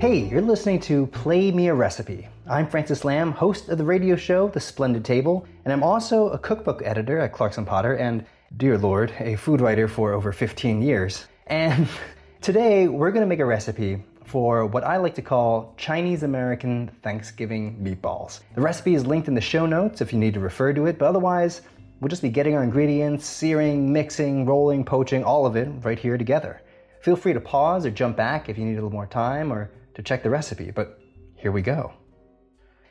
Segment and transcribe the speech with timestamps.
[0.00, 2.28] Hey, you're listening to Play Me a Recipe.
[2.46, 6.38] I'm Francis Lam, host of the radio show The Splendid Table, and I'm also a
[6.38, 8.24] cookbook editor at Clarkson Potter and,
[8.56, 11.26] dear Lord, a food writer for over 15 years.
[11.48, 11.88] And
[12.40, 16.92] today we're going to make a recipe for what I like to call Chinese American
[17.02, 18.38] Thanksgiving meatballs.
[18.54, 21.00] The recipe is linked in the show notes if you need to refer to it,
[21.00, 21.62] but otherwise,
[21.98, 26.16] we'll just be getting our ingredients, searing, mixing, rolling, poaching, all of it right here
[26.16, 26.62] together.
[27.00, 29.70] Feel free to pause or jump back if you need a little more time or
[29.98, 31.00] to check the recipe, but
[31.34, 31.92] here we go.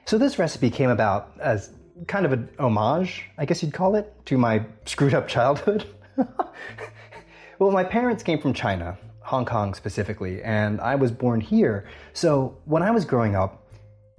[0.05, 1.71] So, this recipe came about as
[2.05, 5.87] kind of an homage, I guess you'd call it, to my screwed up childhood.
[7.59, 11.87] well, my parents came from China, Hong Kong specifically, and I was born here.
[12.11, 13.66] So, when I was growing up,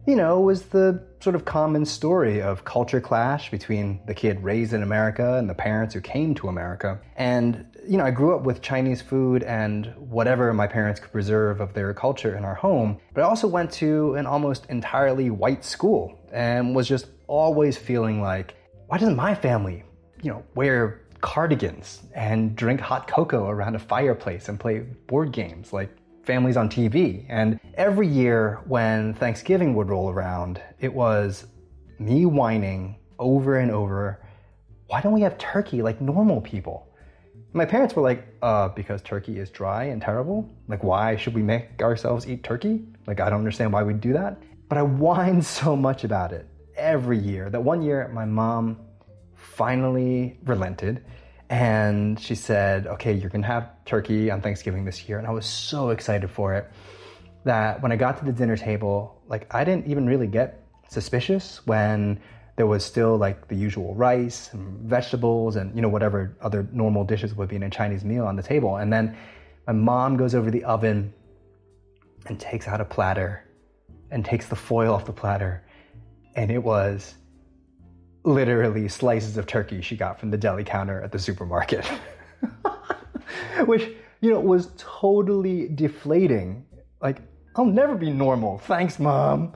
[0.08, 4.72] you know, was the sort of common story of culture clash between the kid raised
[4.72, 6.98] in America and the parents who came to America.
[7.16, 11.60] And, you know, I grew up with Chinese food and whatever my parents could preserve
[11.60, 12.98] of their culture in our home.
[13.12, 18.22] But I also went to an almost entirely white school and was just always feeling
[18.22, 18.54] like,
[18.86, 19.84] why doesn't my family,
[20.22, 25.70] you know, wear cardigans and drink hot cocoa around a fireplace and play board games
[25.70, 25.90] like
[26.28, 27.24] families on TV.
[27.30, 31.46] And every year when Thanksgiving would roll around, it was
[31.98, 34.20] me whining over and over,
[34.88, 36.86] why don't we have turkey like normal people?
[37.54, 40.46] My parents were like, uh, because turkey is dry and terrible.
[40.68, 42.84] Like, why should we make ourselves eat turkey?
[43.06, 44.36] Like, I don't understand why we do that.
[44.68, 46.46] But I whined so much about it
[46.76, 48.78] every year that one year my mom
[49.34, 51.02] finally relented
[51.50, 55.18] and she said, okay, you're gonna have turkey on Thanksgiving this year.
[55.18, 56.70] And I was so excited for it
[57.44, 61.66] that when I got to the dinner table, like I didn't even really get suspicious
[61.66, 62.20] when
[62.56, 67.04] there was still like the usual rice and vegetables and you know whatever other normal
[67.04, 68.76] dishes would be in a Chinese meal on the table.
[68.76, 69.16] And then
[69.66, 71.14] my mom goes over the oven
[72.26, 73.44] and takes out a platter
[74.10, 75.62] and takes the foil off the platter.
[76.34, 77.14] And it was
[78.28, 81.84] literally slices of turkey she got from the deli counter at the supermarket.
[83.66, 83.90] Which,
[84.20, 86.66] you know, was totally deflating.
[87.00, 87.22] Like,
[87.56, 88.58] I'll never be normal.
[88.58, 89.54] Thanks, mom.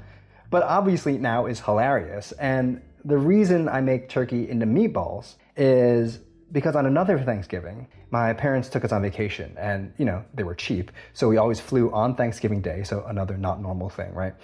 [0.50, 2.32] But obviously now is hilarious.
[2.32, 6.20] And the reason I make turkey into meatballs is
[6.52, 10.54] because on another Thanksgiving, my parents took us on vacation and, you know, they were
[10.54, 10.92] cheap.
[11.14, 12.82] So we always flew on Thanksgiving Day.
[12.84, 14.34] So another not normal thing, right?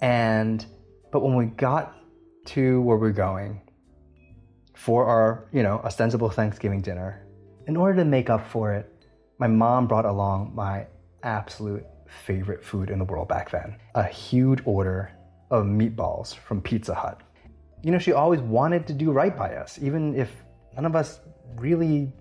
[0.00, 0.64] And,
[1.10, 1.96] but when we got
[2.46, 3.60] to where we're going,
[4.76, 7.26] for our, you know, ostensible Thanksgiving dinner,
[7.66, 8.92] in order to make up for it,
[9.38, 10.86] my mom brought along my
[11.22, 15.10] absolute favorite food in the world back then a huge order
[15.50, 17.20] of meatballs from Pizza Hut.
[17.82, 20.30] You know, she always wanted to do right by us, even if
[20.74, 21.20] none of us
[21.56, 22.12] really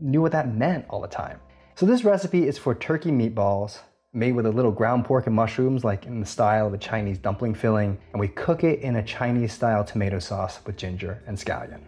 [0.00, 1.40] knew what that meant all the time.
[1.74, 3.78] So, this recipe is for turkey meatballs
[4.12, 7.18] made with a little ground pork and mushrooms, like in the style of a Chinese
[7.18, 11.36] dumpling filling, and we cook it in a Chinese style tomato sauce with ginger and
[11.36, 11.80] scallion.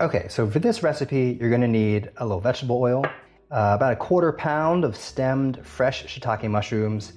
[0.00, 3.04] Okay, so for this recipe, you're gonna need a little vegetable oil,
[3.50, 7.14] uh, about a quarter pound of stemmed fresh shiitake mushrooms,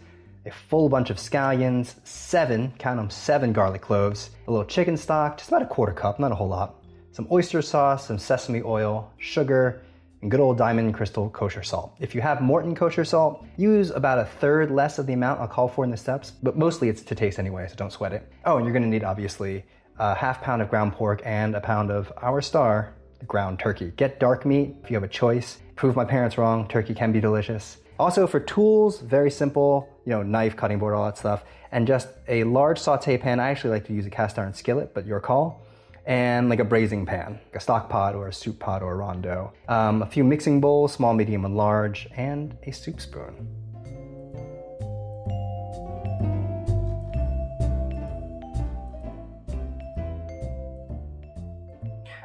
[0.48, 5.38] a full bunch of scallions, seven, count them, seven garlic cloves, a little chicken stock,
[5.38, 9.12] just about a quarter cup, not a whole lot, some oyster sauce, some sesame oil,
[9.20, 9.84] sugar,
[10.24, 11.96] and good old diamond crystal kosher salt.
[12.00, 15.48] If you have Morton kosher salt, use about a third less of the amount I'll
[15.48, 18.28] call for in the steps, but mostly it's to taste anyway, so don't sweat it.
[18.44, 19.66] Oh, and you're gonna need obviously
[20.02, 22.96] a half pound of ground pork and a pound of our star
[23.28, 23.94] ground turkey.
[23.98, 25.60] Get dark meat if you have a choice.
[25.76, 27.78] Prove my parents wrong, turkey can be delicious.
[28.00, 32.08] Also for tools, very simple, you know, knife, cutting board, all that stuff, and just
[32.28, 33.40] a large saute pan.
[33.40, 35.68] I actually like to use a cast iron skillet, but your call.
[36.08, 38.96] And like a braising pan, like a stock pot or a soup pot or a
[38.96, 39.52] rondeau.
[39.68, 43.61] Um, a few mixing bowls, small, medium, and large, and a soup spoon.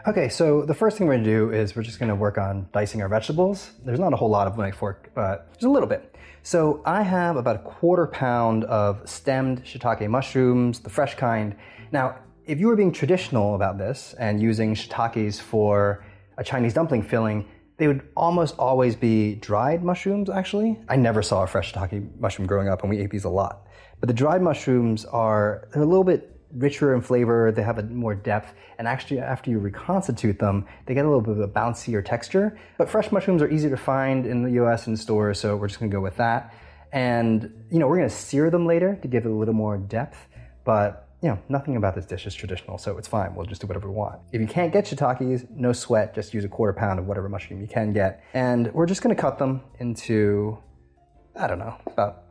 [0.09, 3.03] Okay, so the first thing we're gonna do is we're just gonna work on dicing
[3.03, 3.73] our vegetables.
[3.85, 6.15] There's not a whole lot of knife fork, but just a little bit.
[6.45, 11.57] So I have about a quarter pound of stemmed shiitake mushrooms, the fresh kind.
[11.91, 16.05] Now, if you were being traditional about this and using shiitakes for
[16.39, 20.79] a Chinese dumpling filling, they would almost always be dried mushrooms, actually.
[20.89, 23.67] I never saw a fresh shiitake mushroom growing up, and we ate these a lot.
[23.99, 28.15] But the dried mushrooms are a little bit richer in flavor, they have a more
[28.15, 32.05] depth, and actually after you reconstitute them, they get a little bit of a bouncier
[32.05, 32.59] texture.
[32.79, 35.81] But fresh mushrooms are easy to find in the US in stores, so we're just
[35.81, 36.55] gonna go with that.
[36.93, 40.27] And you know, we're gonna sear them later to give it a little more depth,
[40.65, 43.35] but you know, nothing about this dish is traditional, so it's fine.
[43.35, 44.21] We'll just do whatever we want.
[44.33, 47.61] If you can't get shiitakes, no sweat, just use a quarter pound of whatever mushroom
[47.61, 48.23] you can get.
[48.35, 50.59] And we're just gonna cut them into,
[51.35, 52.25] I don't know, about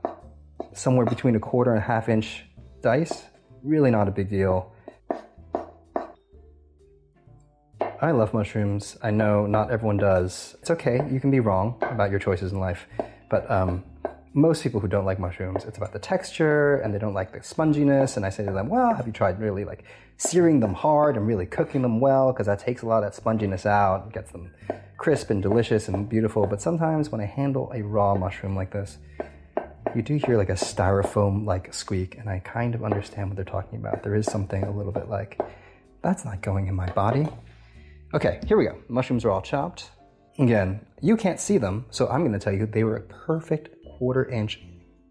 [0.73, 2.45] somewhere between a quarter and a half inch
[2.81, 3.25] dice.
[3.65, 4.71] Really not a big deal.
[7.99, 8.95] I love mushrooms.
[9.01, 10.55] I know not everyone does.
[10.61, 11.01] It's okay.
[11.11, 12.85] You can be wrong about your choices in life.
[13.27, 13.83] But um,
[14.35, 17.39] most people who don't like mushrooms, it's about the texture and they don't like the
[17.39, 18.17] sponginess.
[18.17, 19.83] And I say to them, well, have you tried really like
[20.17, 22.31] searing them hard and really cooking them well?
[22.31, 24.51] Because that takes a lot of that sponginess out and gets them
[24.97, 26.45] crisp and delicious and beautiful.
[26.45, 28.99] But sometimes when I handle a raw mushroom like this,
[29.95, 33.45] you do hear like a styrofoam like squeak, and I kind of understand what they're
[33.45, 34.03] talking about.
[34.03, 35.39] There is something a little bit like,
[36.01, 37.27] that's not going in my body.
[38.13, 38.77] Okay, here we go.
[38.87, 39.91] Mushrooms are all chopped.
[40.37, 43.69] Again, you can't see them, so I'm going to tell you they were a perfect
[43.97, 44.61] quarter inch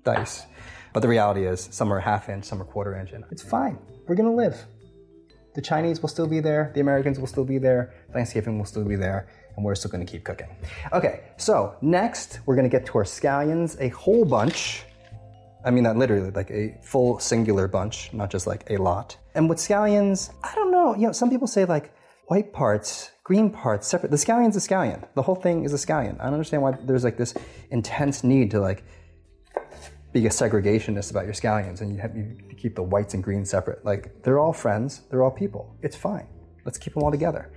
[0.04, 0.46] dice.
[0.94, 3.78] But the reality is, some are half inch, some are quarter inch, and it's fine.
[4.06, 4.64] We're gonna live.
[5.54, 8.84] The Chinese will still be there, the Americans will still be there, Thanksgiving will still
[8.84, 10.48] be there, and we're still gonna keep cooking.
[10.92, 14.84] Okay, so next we're gonna get to our scallions, a whole bunch.
[15.64, 19.16] I mean that literally, like a full singular bunch, not just like a lot.
[19.34, 21.94] And with scallions, I don't know, you know, some people say like
[22.26, 24.10] white parts, green parts separate.
[24.10, 25.06] The scallion's a scallion.
[25.14, 26.20] The whole thing is a scallion.
[26.20, 27.34] I don't understand why there's like this
[27.70, 28.84] intense need to like
[30.12, 33.50] be a segregationist about your scallions and you have you keep the whites and greens
[33.50, 33.84] separate.
[33.84, 35.76] Like they're all friends, they're all people.
[35.82, 36.26] It's fine.
[36.64, 37.50] Let's keep them all together.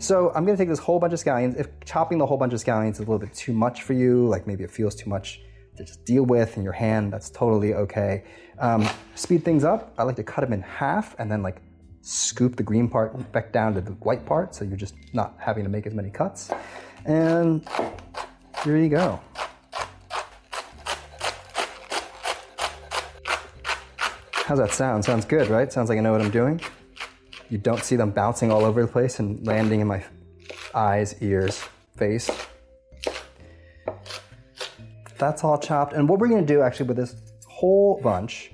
[0.00, 1.58] So I'm gonna take this whole bunch of scallions.
[1.58, 4.26] If chopping the whole bunch of scallions is a little bit too much for you,
[4.28, 5.40] like maybe it feels too much
[5.76, 8.22] to just deal with in your hand, that's totally okay.
[8.60, 9.92] Um, speed things up.
[9.98, 11.60] I like to cut them in half and then like
[12.00, 15.64] scoop the green part back down to the white part so you're just not having
[15.64, 16.50] to make as many cuts.
[17.04, 17.68] And
[18.62, 19.20] here you go.
[24.30, 25.04] How's that sound?
[25.04, 25.72] Sounds good, right?
[25.72, 26.60] Sounds like I know what I'm doing.
[27.50, 30.04] You don't see them bouncing all over the place and landing in my
[30.74, 31.64] eyes, ears,
[31.96, 32.30] face.
[35.16, 35.94] That's all chopped.
[35.94, 37.16] And what we're gonna do actually with this
[37.46, 38.52] whole bunch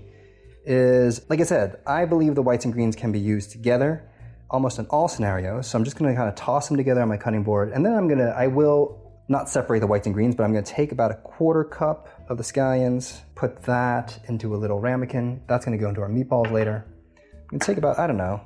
[0.64, 4.08] is, like I said, I believe the whites and greens can be used together
[4.50, 5.66] almost in all scenarios.
[5.66, 7.72] So I'm just gonna kind of toss them together on my cutting board.
[7.72, 10.64] And then I'm gonna, I will not separate the whites and greens, but I'm gonna
[10.64, 15.42] take about a quarter cup of the scallions, put that into a little ramekin.
[15.48, 16.86] That's gonna go into our meatballs later.
[17.16, 18.40] I'm gonna take about, I don't know,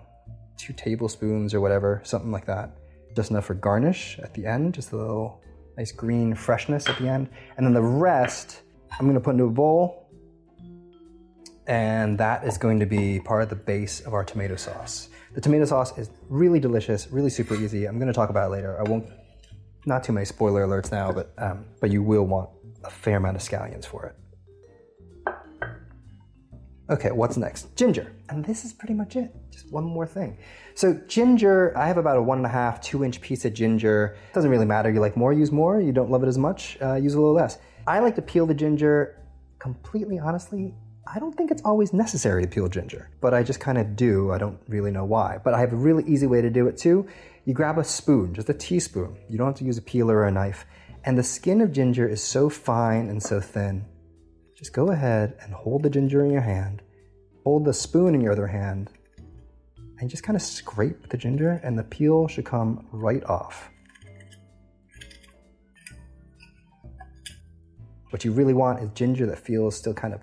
[0.58, 2.76] two tablespoons or whatever, something like that.
[3.16, 5.42] Just enough for garnish at the end, just a little
[5.76, 7.30] nice green freshness at the end.
[7.56, 8.62] And then the rest,
[8.98, 10.08] I'm gonna put into a bowl
[11.68, 15.10] and that is going to be part of the base of our tomato sauce.
[15.34, 17.84] The tomato sauce is really delicious, really super easy.
[17.84, 18.80] I'm to talk about it later.
[18.80, 19.06] I won't,
[19.84, 22.48] not too many spoiler alerts now, but um, but you will want
[22.84, 24.16] a fair amount of scallions for it.
[26.90, 27.76] Okay, what's next?
[27.76, 28.12] Ginger.
[28.30, 29.34] And this is pretty much it.
[29.50, 30.38] Just one more thing.
[30.74, 34.16] So, ginger, I have about a one and a half, two inch piece of ginger.
[34.32, 34.90] Doesn't really matter.
[34.90, 35.80] You like more, use more.
[35.80, 37.58] You don't love it as much, uh, use a little less.
[37.86, 39.14] I like to peel the ginger
[39.58, 40.72] completely honestly
[41.14, 44.30] I don't think it's always necessary to peel ginger, but I just kind of do.
[44.30, 45.38] I don't really know why.
[45.42, 47.06] But I have a really easy way to do it too.
[47.46, 49.16] You grab a spoon, just a teaspoon.
[49.26, 50.66] You don't have to use a peeler or a knife.
[51.04, 53.86] And the skin of ginger is so fine and so thin.
[54.58, 56.82] Just go ahead and hold the ginger in your hand,
[57.44, 58.90] hold the spoon in your other hand,
[60.00, 63.70] and just kind of scrape the ginger, and the peel should come right off.
[68.10, 70.22] What you really want is ginger that feels still kind of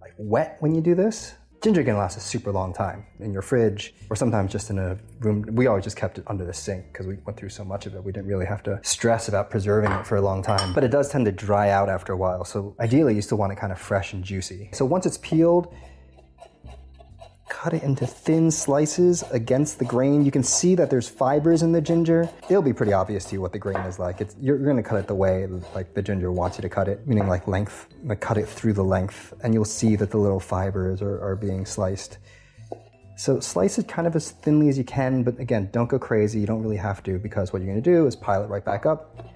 [0.00, 1.34] like wet when you do this.
[1.66, 4.96] Ginger can last a super long time in your fridge or sometimes just in a
[5.18, 5.44] room.
[5.50, 7.96] We always just kept it under the sink because we went through so much of
[7.96, 8.04] it.
[8.04, 10.72] We didn't really have to stress about preserving it for a long time.
[10.74, 12.44] But it does tend to dry out after a while.
[12.44, 14.70] So ideally, you still want it kind of fresh and juicy.
[14.74, 15.74] So once it's peeled,
[17.62, 20.22] cut it into thin slices against the grain.
[20.22, 22.28] You can see that there's fibers in the ginger.
[22.50, 24.20] It'll be pretty obvious to you what the grain is like.
[24.20, 26.86] It's, you're, going to cut it the way like the ginger wants you to cut
[26.86, 27.86] it, meaning like length.
[28.20, 31.64] Cut it through the length, and you'll see that the little fibers are, are being
[31.64, 32.18] sliced.
[33.16, 36.38] So slice it kind of as thinly as you can, but again, don't go crazy.
[36.38, 38.64] You don't really have to because what you're going to do is pile it right
[38.64, 39.32] back up.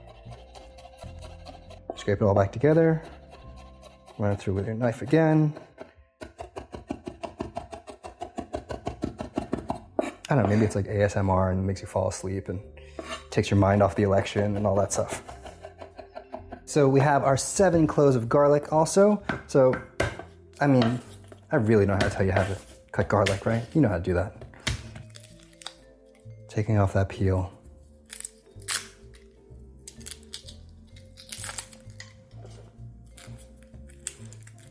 [1.97, 3.03] Scrape it all back together.
[4.19, 5.55] Run it through with your knife again.
[10.31, 12.61] I don't know, maybe it's like ASMR and makes you fall asleep and
[13.31, 15.23] takes your mind off the election and all that stuff.
[16.67, 19.21] So we have our seven cloves of garlic also.
[19.49, 19.75] So,
[20.61, 21.01] I mean,
[21.51, 22.57] I really don't know how to tell you how to
[22.93, 23.65] cut garlic, right?
[23.75, 24.45] You know how to do that.
[26.49, 27.53] Taking off that peel.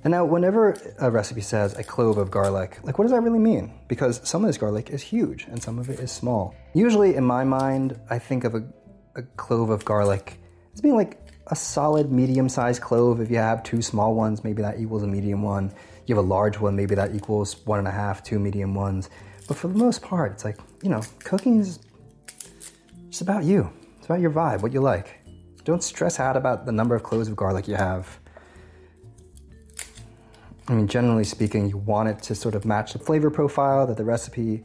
[0.09, 3.37] And now, whenever a recipe says a clove of garlic, like what does that really
[3.37, 3.71] mean?
[3.87, 6.55] Because some of this garlic is huge and some of it is small.
[6.73, 8.63] Usually, in my mind, I think of a,
[9.15, 10.39] a clove of garlic
[10.73, 13.21] as being like a solid medium sized clove.
[13.21, 15.71] If you have two small ones, maybe that equals a medium one.
[16.07, 19.11] You have a large one, maybe that equals one and a half, two medium ones.
[19.47, 21.77] But for the most part, it's like, you know, cooking is
[23.09, 23.71] just about you.
[23.99, 25.19] It's about your vibe, what you like.
[25.65, 28.19] Don't stress out about the number of cloves of garlic you have.
[30.69, 33.97] I mean, generally speaking, you want it to sort of match the flavor profile that
[33.97, 34.63] the recipe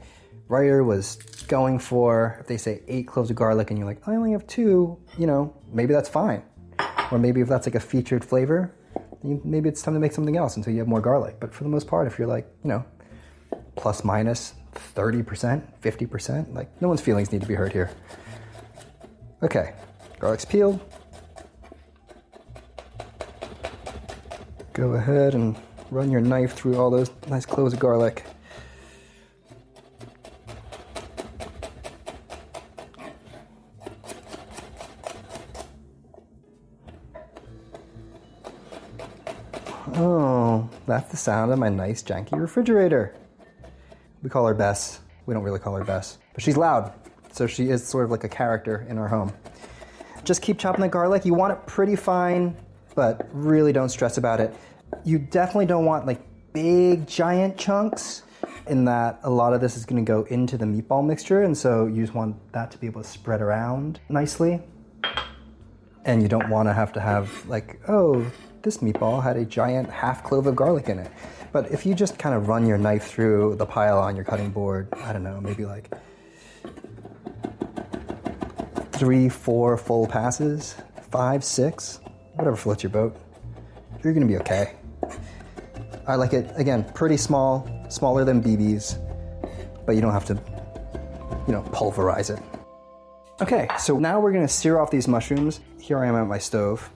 [0.49, 1.17] writer was
[1.49, 2.37] going for.
[2.41, 5.27] If they say eight cloves of garlic and you're like, I only have two, you
[5.27, 6.43] know, maybe that's fine.
[7.11, 8.75] Or maybe if that's like a featured flavor,
[9.23, 11.37] maybe it's time to make something else until you have more garlic.
[11.41, 12.85] But for the most part, if you're like, you know,
[13.75, 17.91] plus minus 30%, 50%, like no one's feelings need to be hurt here.
[19.43, 19.73] Okay,
[20.19, 20.81] garlic's peeled.
[24.75, 25.57] Go ahead and
[25.91, 28.25] run your knife through all those nice cloves of garlic.
[39.97, 43.15] Oh, that's the sound of my nice janky refrigerator.
[44.23, 45.01] We call her Bess.
[45.27, 46.93] We don't really call her Bess, but she's loud,
[47.31, 49.33] so she is sort of like a character in our home.
[50.25, 51.25] Just keep chopping the garlic.
[51.25, 52.57] You want it pretty fine,
[52.95, 54.55] but really don't stress about it.
[55.05, 56.21] You definitely don't want like
[56.53, 58.23] big giant chunks
[58.69, 61.57] in that a lot of this is going to go into the meatball mixture and
[61.57, 64.61] so you just want that to be able to spread around nicely.
[66.05, 68.31] And you don't want to have to have like oh
[68.63, 71.11] this meatball had a giant half clove of garlic in it.
[71.53, 74.51] But if you just kind of run your knife through the pile on your cutting
[74.51, 75.89] board i don't know maybe like
[78.91, 80.77] three four full passes
[81.11, 82.01] five six
[82.35, 83.17] whatever floats your boat
[84.03, 84.75] you're going to be okay
[86.07, 88.99] I like it, again, pretty small, smaller than BB's,
[89.87, 90.35] but you don't have to,
[91.47, 92.41] you know, pulverize it.
[93.41, 95.61] Okay, so now we're gonna sear off these mushrooms.
[95.81, 96.91] Here I am at my stove.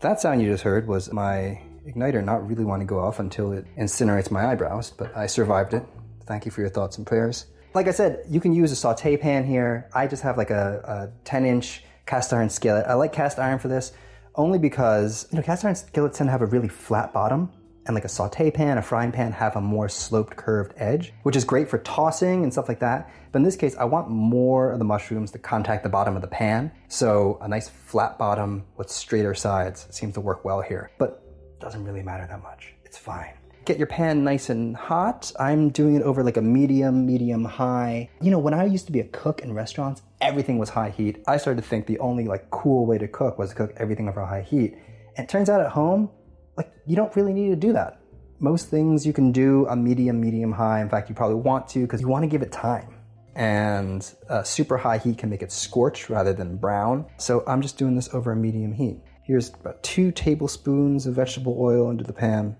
[0.00, 3.52] That sound you just heard was my igniter not really wanting to go off until
[3.52, 5.84] it incinerates my eyebrows, but I survived it.
[6.26, 7.46] Thank you for your thoughts and prayers.
[7.74, 9.88] Like I said, you can use a saute pan here.
[9.94, 12.86] I just have like a, a 10 inch cast iron skillet.
[12.86, 13.92] I like cast iron for this
[14.40, 17.50] only because you know cast iron skillets tend to have a really flat bottom
[17.86, 21.34] and like a saute pan, a frying pan have a more sloped curved edge, which
[21.34, 23.10] is great for tossing and stuff like that.
[23.32, 26.22] But in this case, I want more of the mushrooms to contact the bottom of
[26.22, 26.70] the pan.
[26.88, 31.24] So a nice flat bottom with straighter sides seems to work well here, but
[31.58, 32.74] doesn't really matter that much.
[32.84, 33.34] It's fine
[33.66, 35.30] get your pan nice and hot.
[35.38, 38.08] I'm doing it over like a medium, medium high.
[38.20, 41.22] You know, when I used to be a cook in restaurants, everything was high heat.
[41.26, 44.08] I started to think the only like cool way to cook was to cook everything
[44.08, 44.76] over high heat.
[45.16, 46.10] And it turns out at home,
[46.56, 48.00] like you don't really need to do that.
[48.38, 50.80] Most things you can do a medium, medium high.
[50.80, 52.94] In fact, you probably want to because you want to give it time.
[53.34, 57.06] And uh, super high heat can make it scorch rather than brown.
[57.18, 59.00] So I'm just doing this over a medium heat.
[59.24, 62.56] Here's about two tablespoons of vegetable oil into the pan.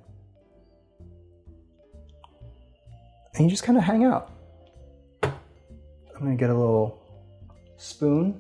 [3.35, 4.31] and you just kind of hang out.
[5.23, 5.33] I'm
[6.19, 7.00] gonna get a little
[7.81, 8.39] spoon.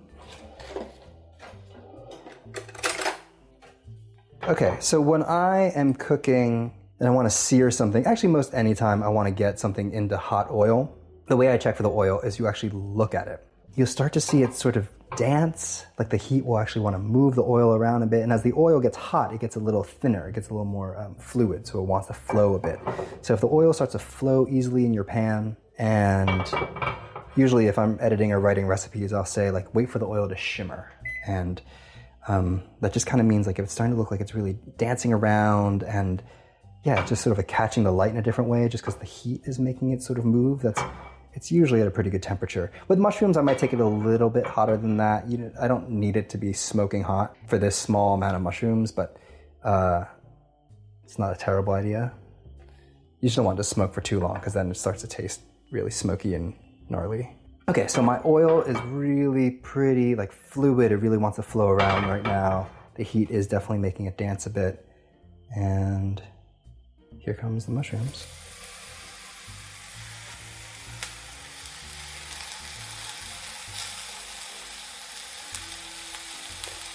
[4.45, 9.03] Okay, so when I am cooking and I want to sear something, actually, most anytime
[9.03, 10.95] I want to get something into hot oil,
[11.27, 13.47] the way I check for the oil is you actually look at it.
[13.77, 17.01] You'll start to see it sort of dance, like the heat will actually want to
[17.01, 18.23] move the oil around a bit.
[18.23, 20.67] And as the oil gets hot, it gets a little thinner, it gets a little
[20.67, 22.79] more um, fluid, so it wants to flow a bit.
[23.23, 26.47] So if the oil starts to flow easily in your pan, and
[27.41, 30.37] usually if I'm editing or writing recipes, I'll say like wait for the oil to
[30.37, 30.93] shimmer,
[31.27, 31.61] and
[32.29, 34.59] um, that just kind of means like if it's starting to look like it's really
[34.77, 36.23] dancing around and
[36.85, 39.07] yeah, just sort of like catching the light in a different way, just because the
[39.07, 40.63] heat is making it sort of move.
[40.63, 40.81] That's
[41.33, 42.73] it's usually at a pretty good temperature.
[42.89, 45.29] With mushrooms, I might take it a little bit hotter than that.
[45.29, 48.91] You, I don't need it to be smoking hot for this small amount of mushrooms,
[48.93, 49.17] but
[49.63, 50.05] uh,
[51.05, 52.13] it's not a terrible idea.
[53.21, 55.41] You just don't want to smoke for too long because then it starts to taste
[55.71, 56.55] really smoky and
[56.91, 57.31] gnarly.
[57.69, 60.91] Okay, so my oil is really pretty like fluid.
[60.93, 62.69] It really wants to flow around right now.
[62.97, 64.85] The heat is definitely making it dance a bit.
[65.55, 66.23] And
[67.19, 68.27] here comes the mushrooms.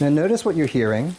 [0.02, 1.16] Now notice what you're hearing.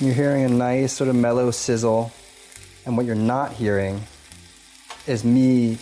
[0.00, 2.10] You're hearing a nice sort of mellow sizzle,
[2.84, 4.02] and what you're not hearing
[5.06, 5.78] is me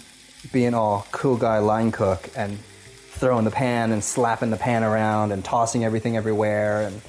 [0.53, 5.33] being all cool guy line cook and throwing the pan and slapping the pan around
[5.33, 7.01] and tossing everything everywhere and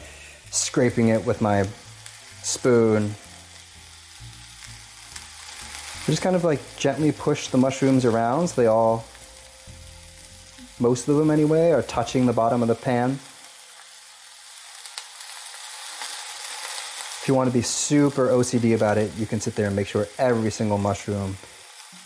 [0.49, 1.65] scraping it with my
[2.43, 3.15] spoon.
[6.03, 9.05] I just kind of like gently push the mushrooms around so they all,
[10.79, 13.19] most of them anyway, are touching the bottom of the pan.
[17.21, 19.85] If you want to be super OCD about it, you can sit there and make
[19.85, 21.37] sure every single mushroom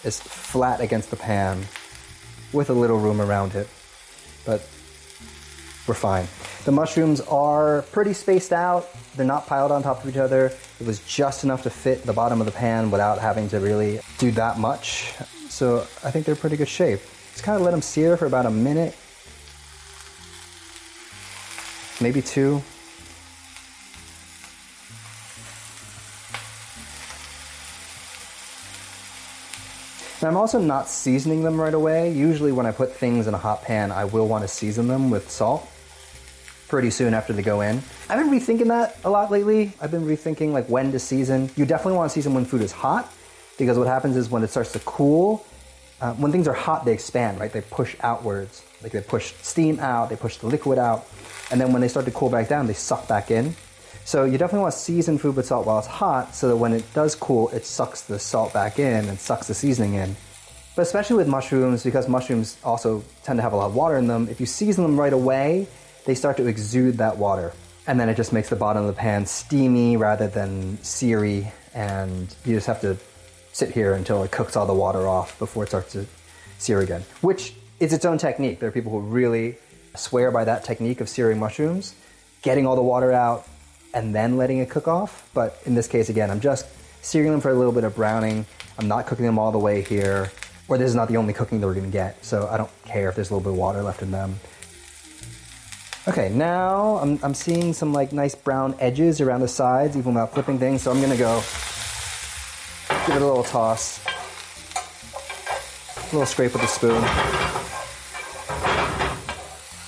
[0.03, 1.63] is flat against the pan
[2.51, 3.69] with a little room around it.
[4.45, 4.59] But
[5.87, 6.27] we're fine.
[6.65, 8.89] The mushrooms are pretty spaced out.
[9.15, 10.47] They're not piled on top of each other.
[10.81, 14.01] It was just enough to fit the bottom of the pan without having to really
[14.17, 15.13] do that much.
[15.47, 16.99] So I think they're pretty good shape.
[17.31, 18.97] Just kind of let them sear for about a minute,
[22.01, 22.61] maybe two.
[30.25, 32.11] And I'm also not seasoning them right away.
[32.11, 35.11] Usually, when I put things in a hot pan, I will want to season them
[35.11, 35.69] with salt
[36.67, 37.79] pretty soon after they go in.
[38.09, 39.73] I've been rethinking that a lot lately.
[39.79, 41.51] I've been rethinking like when to season.
[41.55, 43.13] You definitely want to season when food is hot
[43.59, 45.45] because what happens is when it starts to cool,
[46.01, 47.51] uh, when things are hot, they expand, right?
[47.51, 48.63] They push outwards.
[48.81, 51.05] Like they push steam out, they push the liquid out,
[51.51, 53.55] and then when they start to cool back down, they suck back in.
[54.05, 56.73] So you definitely want to season food with salt while it's hot so that when
[56.73, 60.15] it does cool, it sucks the salt back in and sucks the seasoning in.
[60.75, 64.07] But especially with mushrooms, because mushrooms also tend to have a lot of water in
[64.07, 65.67] them, if you season them right away,
[66.05, 67.53] they start to exude that water.
[67.87, 72.33] And then it just makes the bottom of the pan steamy rather than seary, and
[72.45, 72.97] you just have to
[73.53, 76.05] sit here until it cooks all the water off before it starts to
[76.57, 78.59] sear again, which is its own technique.
[78.59, 79.57] There are people who really
[79.95, 81.95] swear by that technique of searing mushrooms,
[82.41, 83.47] getting all the water out,
[83.93, 85.29] and then letting it cook off.
[85.33, 86.67] But in this case, again, I'm just
[87.01, 88.45] searing them for a little bit of browning.
[88.77, 90.31] I'm not cooking them all the way here,
[90.67, 93.09] or this is not the only cooking that we're gonna get, so I don't care
[93.09, 94.39] if there's a little bit of water left in them.
[96.07, 100.33] Okay, now I'm, I'm seeing some like nice brown edges around the sides, even without
[100.33, 101.41] flipping things, so I'm gonna go
[103.07, 104.03] give it a little toss.
[105.97, 107.03] A little scrape with the spoon.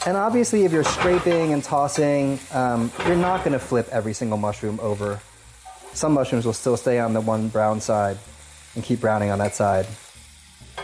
[0.08, 4.38] And obviously, if you're scraping and tossing, um, you're not going to flip every single
[4.38, 5.20] mushroom over.
[5.92, 8.18] Some mushrooms will still stay on the one brown side
[8.76, 9.86] and keep browning on that side.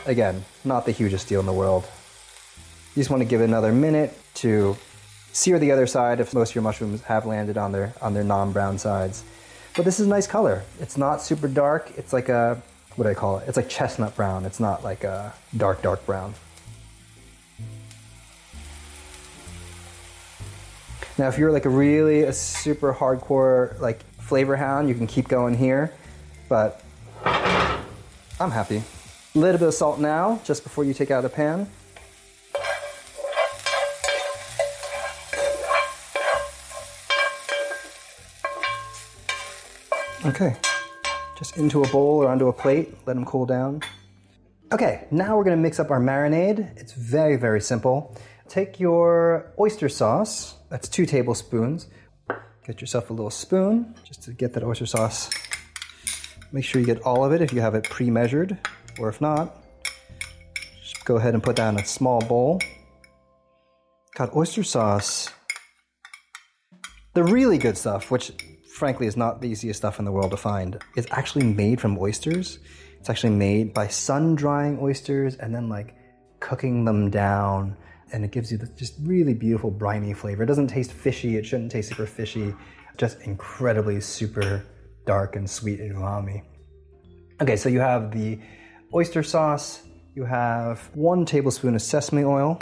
[0.06, 1.86] Again, not the hugest deal in the world.
[2.96, 4.76] You just want to give it another minute to
[5.32, 8.24] sear the other side if most of your mushrooms have landed on their on their
[8.24, 9.24] non-brown sides.
[9.76, 10.64] But this is a nice color.
[10.80, 11.92] It's not super dark.
[11.98, 12.62] It's like a
[12.96, 13.48] what do I call it?
[13.48, 14.46] It's like chestnut brown.
[14.46, 16.36] It's not like a dark dark brown.
[21.18, 25.28] Now, if you're like a really a super hardcore like flavor hound, you can keep
[25.28, 25.94] going here,
[26.50, 26.82] but
[27.24, 28.84] I'm happy.
[29.36, 31.68] A little bit of salt now, just before you take out the pan.
[40.24, 40.56] Okay,
[41.38, 43.82] just into a bowl or onto a plate, let them cool down.
[44.72, 46.78] Okay, now we're gonna mix up our marinade.
[46.78, 48.16] It's very, very simple.
[48.48, 51.88] Take your oyster sauce, that's two tablespoons.
[52.68, 55.30] Get yourself a little spoon just to get that oyster sauce.
[56.52, 58.60] Make sure you get all of it if you have it pre measured,
[59.00, 59.64] or if not,
[60.82, 62.60] just go ahead and put that in a small bowl.
[64.16, 65.30] Got oyster sauce.
[67.14, 68.32] The really good stuff, which
[68.74, 71.98] frankly is not the easiest stuff in the world to find, is actually made from
[71.98, 72.60] oysters.
[73.00, 75.96] It's actually made by sun drying oysters and then like
[76.40, 77.78] cooking them down
[78.14, 80.44] and it gives you this just really beautiful briny flavor.
[80.44, 81.36] It doesn't taste fishy.
[81.36, 82.54] It shouldn't taste super fishy.
[82.98, 84.64] Just incredibly super
[85.06, 86.44] dark and sweet and umami.
[87.42, 88.40] Okay, so you have the
[88.94, 89.82] oyster sauce.
[90.16, 92.60] You have one tablespoon of sesame oil.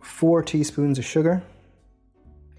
[0.00, 1.42] Four teaspoons of sugar.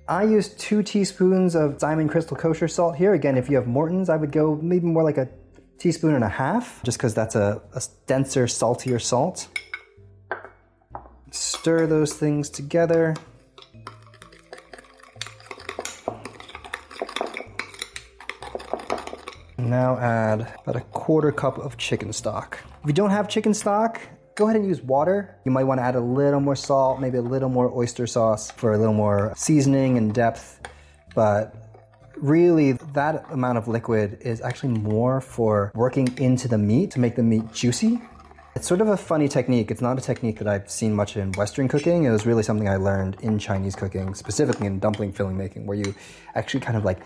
[0.07, 3.13] I use two teaspoons of Diamond Crystal Kosher salt here.
[3.13, 5.29] Again, if you have Morton's, I would go maybe more like a
[5.77, 9.47] teaspoon and a half, just because that's a, a denser, saltier salt.
[11.31, 13.15] Stir those things together.
[19.73, 22.59] Now add about a quarter cup of chicken stock.
[22.83, 23.99] If you don't have chicken stock,
[24.35, 25.35] go ahead and use water.
[25.45, 28.51] You might want to add a little more salt, maybe a little more oyster sauce
[28.51, 30.61] for a little more seasoning and depth.
[31.15, 31.55] But
[32.15, 37.15] really, that amount of liquid is actually more for working into the meat to make
[37.15, 37.99] the meat juicy.
[38.55, 39.71] It's sort of a funny technique.
[39.71, 42.03] It's not a technique that I've seen much in Western cooking.
[42.03, 45.75] It was really something I learned in Chinese cooking, specifically in dumpling filling making, where
[45.75, 45.95] you
[46.35, 46.99] actually kind of like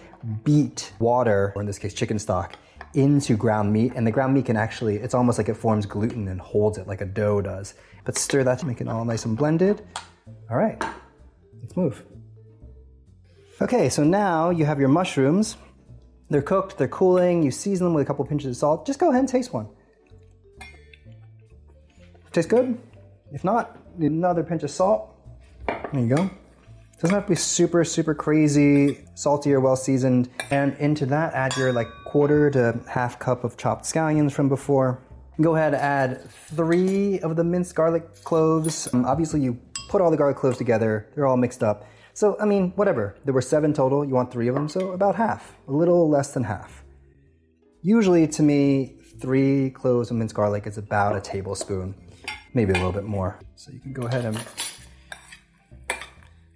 [0.44, 2.58] beat water, or in this case, chicken stock,
[2.96, 3.94] into ground meat.
[3.96, 6.86] And the ground meat can actually, it's almost like it forms gluten and holds it
[6.86, 7.76] like a dough does.
[8.04, 9.82] But stir that to make it all nice and blended.
[10.50, 10.84] All right,
[11.62, 12.04] let's move.
[13.62, 15.56] Okay, so now you have your mushrooms.
[16.30, 18.86] They're cooked, they're cooling, you season them with a couple pinches of salt.
[18.86, 19.70] Just go ahead and taste one.
[22.38, 22.78] Tastes good?
[23.32, 25.10] If not, another pinch of salt.
[25.66, 26.30] There you go.
[27.02, 30.30] Doesn't have to be super, super crazy, salty or well seasoned.
[30.52, 35.02] And into that, add your like quarter to half cup of chopped scallions from before.
[35.42, 38.88] Go ahead, and add three of the minced garlic cloves.
[38.94, 41.88] Um, obviously, you put all the garlic cloves together, they're all mixed up.
[42.14, 43.16] So, I mean, whatever.
[43.26, 46.36] There were seven total, you want three of them, so about half, a little less
[46.36, 46.84] than half.
[47.82, 51.96] Usually, to me, three cloves of minced garlic is about a tablespoon,
[52.58, 53.40] maybe a little bit more.
[53.56, 54.38] So, you can go ahead and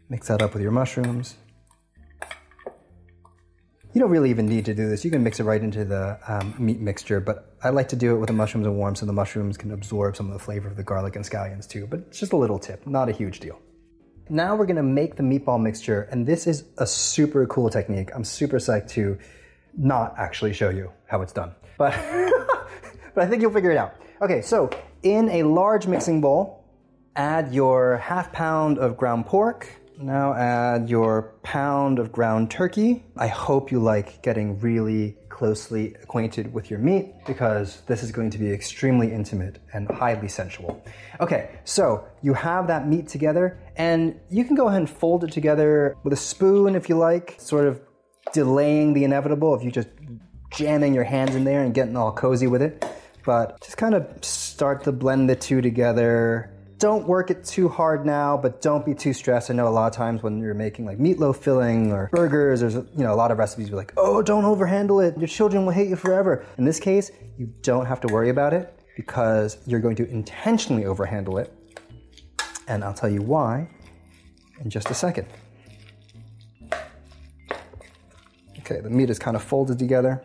[0.10, 1.36] mix that up with your mushrooms.
[3.94, 5.06] You don't really even need to do this.
[5.06, 8.16] You can mix it right into the um, meat mixture, but I like to do
[8.16, 10.68] it with the mushrooms and warm so the mushrooms can absorb some of the flavor
[10.68, 11.88] of the garlic and scallions too.
[11.88, 13.60] But it's just a little tip, not a huge deal.
[14.30, 18.10] Now we're gonna make the meatball mixture, and this is a super cool technique.
[18.16, 19.20] I'm super psyched to
[19.78, 21.94] not actually show you how it's done, but
[23.14, 23.96] but I think you'll figure it out.
[24.22, 24.70] Okay, so
[25.02, 26.64] in a large mixing bowl,
[27.16, 29.68] add your half pound of ground pork.
[29.98, 33.04] Now add your pound of ground turkey.
[33.18, 38.30] I hope you like getting really closely acquainted with your meat because this is going
[38.30, 40.84] to be extremely intimate and highly sensual.
[41.20, 45.32] Okay, so you have that meat together and you can go ahead and fold it
[45.32, 47.82] together with a spoon if you like, sort of
[48.34, 49.90] delaying the inevitable if you just
[50.52, 52.86] jamming your hands in there and getting all cozy with it.
[53.26, 58.08] But just kind of start to blend the two together don't work it too hard
[58.08, 59.52] now, but don't be too stressed.
[59.52, 62.74] I know a lot of times when you're making like meatloaf filling or burgers, there's
[62.74, 65.16] you know a lot of recipes be like, oh, don't overhandle it.
[65.16, 66.44] Your children will hate you forever.
[66.58, 70.84] In this case, you don't have to worry about it because you're going to intentionally
[70.84, 71.54] overhandle it.
[72.68, 73.70] And I'll tell you why
[74.62, 75.28] in just a second.
[78.60, 80.24] Okay, the meat is kind of folded together.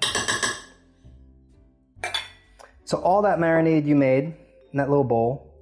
[2.86, 4.24] So all that marinade you made
[4.72, 5.52] in that little bowl,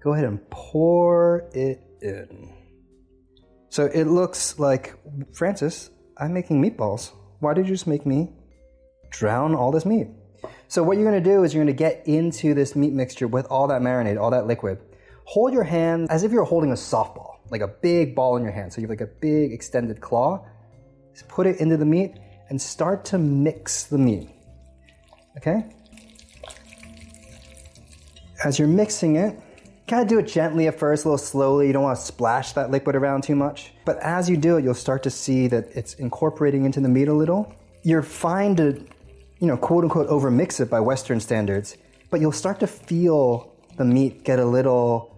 [0.00, 2.54] go ahead and pour it in.
[3.68, 4.94] So it looks like,
[5.34, 7.10] Francis, I'm making meatballs.
[7.40, 8.32] Why did you just make me
[9.10, 10.06] drown all this meat?
[10.68, 13.66] So what you're gonna do is you're gonna get into this meat mixture with all
[13.66, 14.78] that marinade, all that liquid.
[15.24, 18.52] Hold your hands as if you're holding a softball, like a big ball in your
[18.52, 18.72] hand.
[18.72, 20.46] So you have like a big extended claw.
[21.12, 22.14] Just put it into the meat
[22.50, 24.30] and start to mix the meat.
[25.38, 25.64] Okay?
[28.44, 29.38] As you're mixing it,
[29.88, 31.66] kind of do it gently at first, a little slowly.
[31.66, 33.72] You don't want to splash that liquid around too much.
[33.84, 37.08] But as you do it, you'll start to see that it's incorporating into the meat
[37.08, 37.52] a little.
[37.82, 38.84] You're fine to,
[39.40, 41.76] you know, quote unquote, overmix it by Western standards,
[42.10, 45.16] but you'll start to feel the meat get a little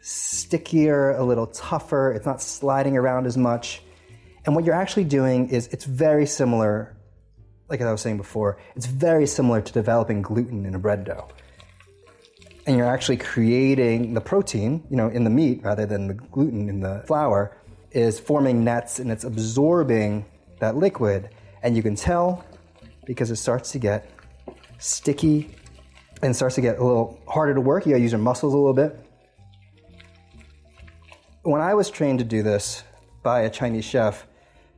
[0.00, 2.12] stickier, a little tougher.
[2.12, 3.82] It's not sliding around as much.
[4.44, 6.96] And what you're actually doing is it's very similar,
[7.68, 11.28] like I was saying before, it's very similar to developing gluten in a bread dough
[12.66, 16.68] and you're actually creating the protein, you know, in the meat rather than the gluten
[16.68, 17.56] in the flour,
[17.92, 20.26] is forming nets and it's absorbing
[20.58, 21.30] that liquid.
[21.62, 22.44] And you can tell
[23.06, 24.10] because it starts to get
[24.78, 25.54] sticky
[26.22, 27.86] and starts to get a little harder to work.
[27.86, 28.98] You gotta use your muscles a little bit.
[31.42, 32.82] When I was trained to do this
[33.22, 34.26] by a Chinese chef,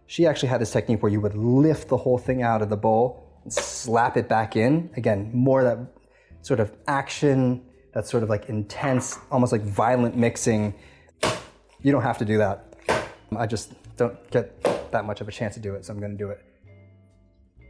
[0.06, 2.76] she actually had this technique where you would lift the whole thing out of the
[2.76, 4.90] bowl and slap it back in.
[4.96, 5.78] Again, more that
[6.42, 7.62] sort of action
[7.94, 10.74] that sort of like intense, almost like violent mixing.
[11.82, 12.74] You don't have to do that.
[13.36, 16.12] I just don't get that much of a chance to do it, so I'm going
[16.12, 16.40] to do it.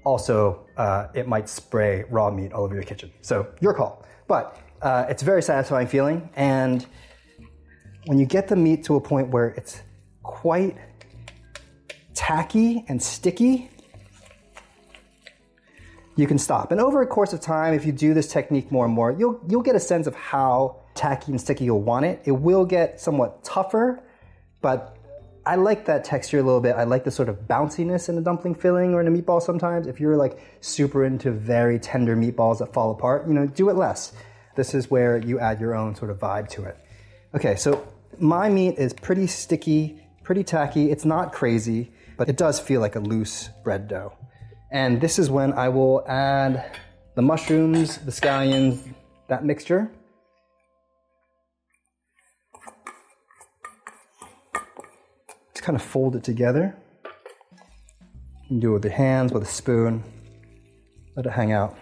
[0.05, 3.11] Also, uh, it might spray raw meat all over your kitchen.
[3.21, 4.05] So, your call.
[4.27, 6.87] But uh, it's a very satisfying feeling, and
[8.07, 9.83] when you get the meat to a point where it's
[10.23, 10.77] quite
[12.15, 13.71] tacky and sticky,
[16.19, 16.73] you can stop.
[16.73, 19.41] And over a course of time, if you do this technique more and more, you'll,
[19.49, 22.21] you'll get a sense of how tacky and sticky you'll want it.
[22.25, 24.03] It will get somewhat tougher,
[24.61, 24.97] but
[25.47, 26.75] I like that texture a little bit.
[26.75, 29.87] I like the sort of bounciness in a dumpling filling or in a meatball sometimes.
[29.87, 33.77] If you're like super into very tender meatballs that fall apart, you know, do it
[33.77, 34.13] less.
[34.57, 36.77] This is where you add your own sort of vibe to it.
[37.33, 37.87] Okay, so
[38.19, 40.91] my meat is pretty sticky, pretty tacky.
[40.91, 44.15] It's not crazy, but it does feel like a loose bread dough.
[44.71, 46.77] And this is when I will add
[47.15, 48.95] the mushrooms, the scallions,
[49.29, 49.91] that mixture.
[55.55, 56.77] Just kind of fold it together.
[58.43, 60.05] You can do it with your hands, with a spoon.
[61.17, 61.77] Let it hang out.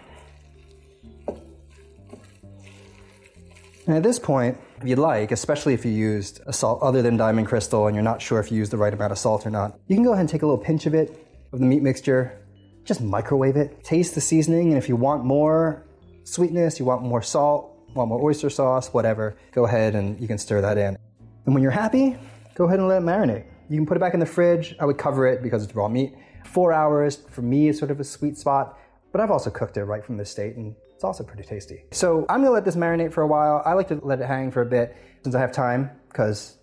[3.86, 7.16] And at this point, if you'd like, especially if you used a salt other than
[7.16, 9.50] diamond crystal and you're not sure if you used the right amount of salt or
[9.50, 11.82] not, you can go ahead and take a little pinch of it, of the meat
[11.82, 12.45] mixture,
[12.86, 15.84] just microwave it, taste the seasoning, and if you want more
[16.24, 20.38] sweetness, you want more salt, want more oyster sauce, whatever, go ahead and you can
[20.38, 20.96] stir that in.
[21.44, 22.16] And when you're happy,
[22.54, 23.44] go ahead and let it marinate.
[23.68, 24.76] You can put it back in the fridge.
[24.78, 26.14] I would cover it because it's raw meat.
[26.44, 28.78] Four hours for me is sort of a sweet spot,
[29.12, 31.84] but I've also cooked it right from the state and it's also pretty tasty.
[31.90, 33.62] So I'm gonna let this marinate for a while.
[33.64, 36.56] I like to let it hang for a bit since I have time because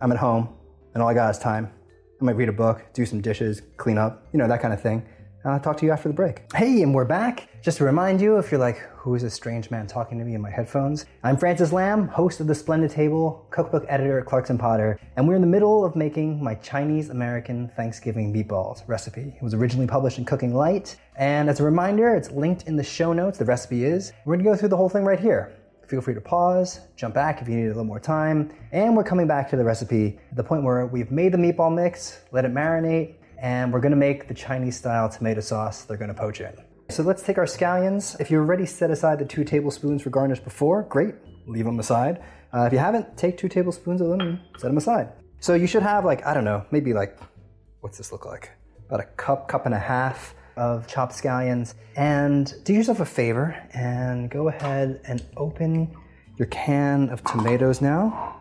[0.00, 0.48] I'm at home
[0.94, 1.70] and all I got is time.
[2.20, 4.80] I might read a book, do some dishes, clean up, you know, that kind of
[4.80, 5.06] thing.
[5.46, 6.42] I'll talk to you after the break.
[6.54, 7.48] Hey, and we're back.
[7.62, 10.34] Just to remind you, if you're like, who is this strange man talking to me
[10.34, 11.06] in my headphones?
[11.22, 15.36] I'm Francis Lam, host of The Splendid Table, cookbook editor at Clarkson Potter, and we're
[15.36, 19.34] in the middle of making my Chinese American Thanksgiving meatballs recipe.
[19.36, 22.82] It was originally published in Cooking Light, and as a reminder, it's linked in the
[22.82, 23.38] show notes.
[23.38, 24.12] The recipe is.
[24.24, 25.54] We're gonna go through the whole thing right here.
[25.86, 29.04] Feel free to pause, jump back if you need a little more time, and we're
[29.04, 32.52] coming back to the recipe the point where we've made the meatball mix, let it
[32.52, 36.54] marinate, and we're gonna make the Chinese style tomato sauce they're gonna poach in.
[36.88, 38.18] So let's take our scallions.
[38.20, 41.14] If you already set aside the two tablespoons for garnish before, great,
[41.46, 42.22] leave them aside.
[42.54, 45.12] Uh, if you haven't, take two tablespoons of them and set them aside.
[45.40, 47.18] So you should have like, I don't know, maybe like,
[47.80, 48.50] what's this look like?
[48.86, 51.74] About a cup, cup and a half of chopped scallions.
[51.96, 55.94] And do yourself a favor and go ahead and open
[56.36, 58.35] your can of tomatoes now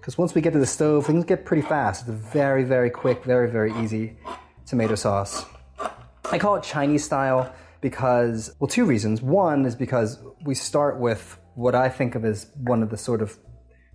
[0.00, 2.02] because once we get to the stove, things get pretty fast.
[2.02, 4.16] It's a very, very quick, very, very easy
[4.64, 5.44] tomato sauce.
[6.32, 9.20] I call it Chinese style because, well, two reasons.
[9.20, 13.20] One is because we start with what I think of as one of the sort
[13.20, 13.36] of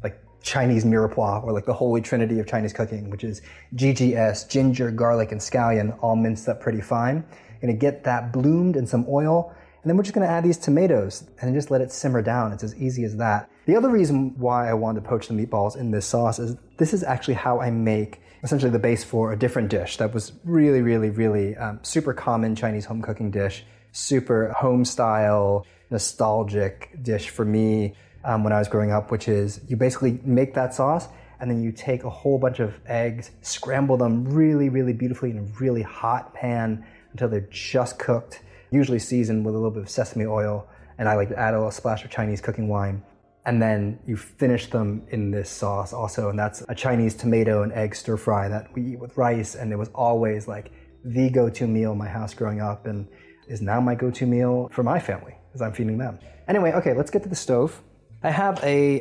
[0.03, 3.41] like Chinese mirepoix or like the holy trinity of Chinese cooking, which is
[3.73, 7.25] GGS, ginger, garlic, and scallion, all minced up pretty fine.
[7.61, 11.27] Gonna get that bloomed in some oil and then we're just gonna add these tomatoes
[11.41, 12.51] and just let it simmer down.
[12.51, 13.49] It's as easy as that.
[13.65, 16.93] The other reason why I wanted to poach the meatballs in this sauce is this
[16.93, 20.81] is actually how I make essentially the base for a different dish that was really,
[20.81, 27.43] really, really um, super common Chinese home cooking dish, super home style, nostalgic dish for
[27.43, 31.07] me um, when I was growing up, which is you basically make that sauce
[31.39, 35.39] and then you take a whole bunch of eggs, scramble them really, really beautifully in
[35.39, 39.89] a really hot pan until they're just cooked usually seasoned with a little bit of
[39.89, 43.03] sesame oil, and I like to add a little splash of Chinese cooking wine.
[43.47, 47.71] And then you finish them in this sauce also, and that's a Chinese tomato and
[47.73, 50.71] egg stir fry that we eat with rice, and it was always like
[51.03, 53.07] the go-to meal in my house growing up, and
[53.47, 56.17] is now my go-to meal for my family as I'm feeding them.
[56.47, 57.79] Anyway, okay, let's get to the stove.
[58.23, 58.99] I have a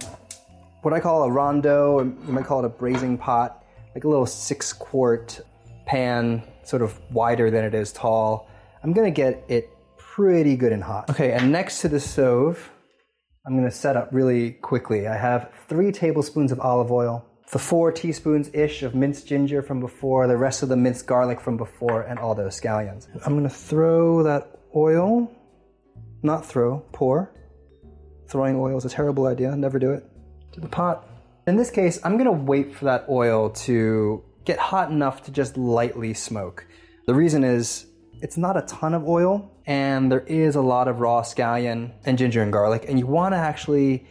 [0.83, 4.09] what I call a rondo or you might call it a braising pot, like a
[4.09, 5.41] little six-quart
[5.87, 8.51] pan, sort of wider than it is tall.
[8.83, 11.09] I'm gonna get it pretty good and hot.
[11.09, 12.71] Okay, and next to the stove,
[13.47, 15.07] I'm gonna set up really quickly.
[15.07, 19.81] I have three tablespoons of olive oil, the four teaspoons ish of minced ginger from
[19.81, 23.07] before, the rest of the minced garlic from before, and all those scallions.
[23.27, 25.31] I'm gonna throw that oil,
[26.23, 27.35] not throw, pour.
[28.29, 30.05] Throwing oil is a terrible idea, never do it,
[30.53, 31.07] to the pot.
[31.47, 35.59] In this case, I'm gonna wait for that oil to get hot enough to just
[35.59, 36.67] lightly smoke.
[37.07, 37.85] The reason is
[38.25, 42.17] it's not a ton of oil, and there is a lot of raw scallion and
[42.17, 44.07] ginger and garlic, and you want to actually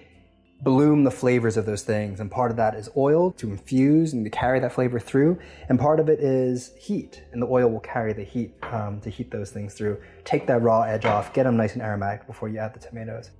[0.61, 2.19] bloom the flavors of those things.
[2.19, 5.79] And part of that is oil to infuse and to carry that flavor through, and
[5.79, 9.31] part of it is heat, and the oil will carry the heat um, to heat
[9.31, 9.99] those things through.
[10.25, 13.31] Take that raw edge off, get them nice and aromatic before you add the tomatoes.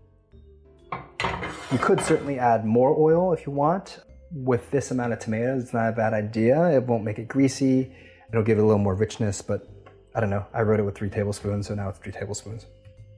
[1.71, 3.99] You could certainly add more oil if you want.
[4.31, 6.71] With this amount of tomatoes, it's not a bad idea.
[6.71, 7.95] It won't make it greasy.
[8.29, 9.69] It'll give it a little more richness, but
[10.15, 10.45] I don't know.
[10.53, 12.67] I wrote it with three tablespoons, so now it's three tablespoons.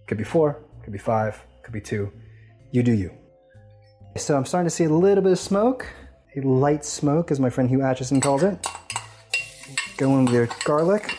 [0.07, 2.11] Could be four, could be five, could be two.
[2.71, 3.11] You do you.
[4.17, 5.87] So I'm starting to see a little bit of smoke,
[6.35, 8.65] a light smoke, as my friend Hugh Acheson calls it.
[9.97, 11.17] Go in with your garlic.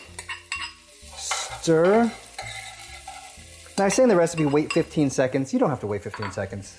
[1.15, 2.11] Stir.
[3.77, 5.53] Now I say in the recipe, wait 15 seconds.
[5.53, 6.75] You don't have to wait 15 seconds.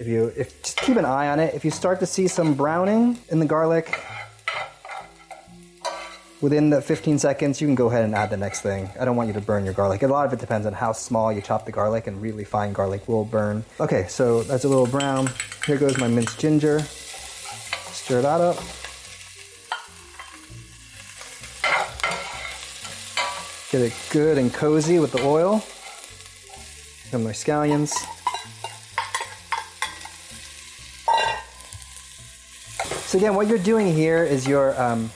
[0.00, 1.54] If you, if just keep an eye on it.
[1.54, 4.02] If you start to see some browning in the garlic,
[6.40, 8.88] within the 15 seconds, you can go ahead and add the next thing.
[8.98, 10.02] I don't want you to burn your garlic.
[10.02, 12.72] A lot of it depends on how small you chop the garlic, and really fine
[12.72, 13.64] garlic will burn.
[13.78, 15.28] Okay, so that's a little brown.
[15.66, 16.80] Here goes my minced ginger.
[16.80, 18.56] Stir that up.
[23.70, 25.62] Get it good and cozy with the oil.
[27.12, 27.92] And my scallions.
[33.06, 35.10] So again, what you're doing here is you're, um,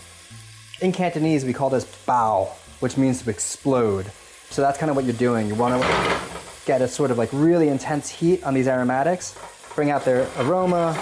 [0.80, 2.48] in Cantonese, we call this bao,
[2.80, 4.10] which means to explode.
[4.50, 5.46] So that's kind of what you're doing.
[5.46, 6.20] You want to
[6.66, 9.38] get a sort of like really intense heat on these aromatics,
[9.74, 10.92] bring out their aroma.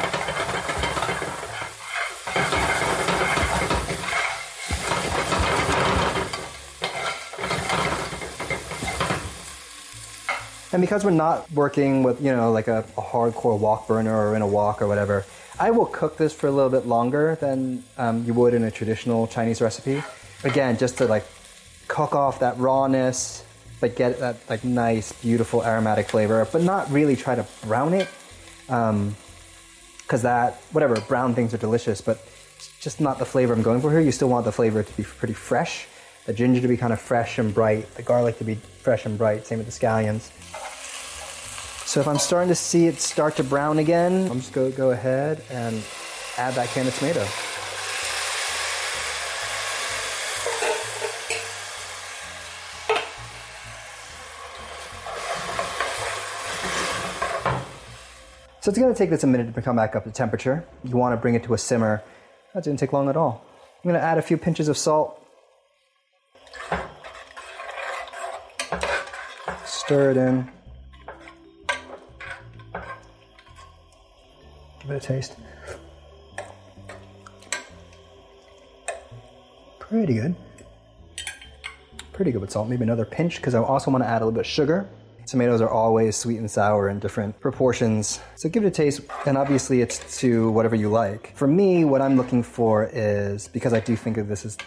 [10.74, 14.35] And because we're not working with, you know, like a, a hardcore wok burner or
[14.35, 15.26] in a wok or whatever,
[15.58, 18.70] I will cook this for a little bit longer than um, you would in a
[18.70, 20.02] traditional Chinese recipe.
[20.44, 21.24] Again, just to like
[21.88, 23.44] cook off that rawness,
[23.80, 28.08] but get that like nice, beautiful aromatic flavor, but not really try to brown it.
[28.68, 29.14] Um,
[30.08, 32.22] Cause that, whatever, brown things are delicious, but
[32.80, 34.00] just not the flavor I'm going for here.
[34.00, 35.86] You still want the flavor to be pretty fresh,
[36.26, 39.16] the ginger to be kind of fresh and bright, the garlic to be fresh and
[39.16, 40.30] bright, same with the scallions.
[41.92, 44.92] So if I'm starting to see it start to brown again, I'm just to go
[44.92, 45.85] ahead and
[46.38, 47.22] add that can of tomato.
[58.62, 60.64] So it's to take this a minute to come back up to temperature.
[60.85, 62.02] You want to bring it to a simmer.
[62.55, 63.44] That didn't take long at all.
[63.85, 65.22] I'm to add a few pinches of salt.
[69.66, 70.48] Stir it in.
[74.83, 75.37] Give it a taste.
[79.79, 80.35] Pretty good.
[82.12, 82.68] Pretty good with salt.
[82.68, 84.88] Maybe another pinch because I also want to add a little bit of sugar.
[85.27, 88.21] Tomatoes are always sweet and sour in different proportions.
[88.35, 91.35] So give it a taste, and obviously it's to whatever you like.
[91.37, 94.59] For me, what I'm looking for is because I do think of this as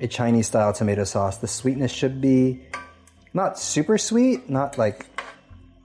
[0.00, 2.60] a Chinese style tomato sauce, the sweetness should be
[3.32, 5.06] not super sweet, not like,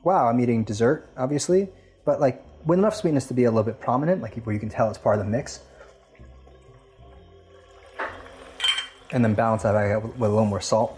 [0.03, 1.69] wow, I'm eating dessert, obviously,
[2.05, 4.69] but like with enough sweetness to be a little bit prominent, like where you can
[4.69, 5.61] tell it's part of the mix.
[9.11, 10.97] And then balance that out with a little more salt.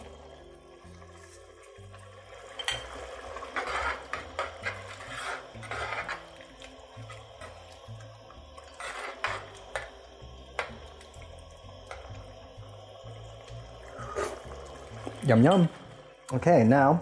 [15.25, 15.69] Yum yum.
[16.33, 17.01] Okay, now